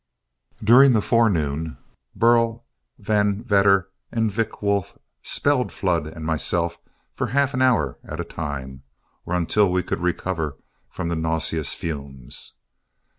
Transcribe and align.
During 0.63 0.93
the 0.93 0.99
forenoon 1.01 1.77
Burl 2.15 2.65
Van 2.97 3.43
Vedder 3.43 3.89
and 4.11 4.31
Vick 4.31 4.59
Wolf 4.63 4.97
"spelled" 5.21 5.71
Flood 5.71 6.07
and 6.07 6.25
myself 6.25 6.79
for 7.13 7.27
half 7.27 7.53
an 7.53 7.61
hour 7.61 7.99
at 8.03 8.19
a 8.19 8.23
time, 8.25 8.81
or 9.27 9.35
until 9.35 9.71
we 9.71 9.83
could 9.83 10.01
recover 10.01 10.57
from 10.89 11.09
the 11.09 11.15
nauseous 11.15 11.75
fumes. 11.75 12.55